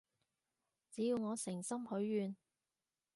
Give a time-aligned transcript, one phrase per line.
[0.89, 2.35] 只要我誠心許願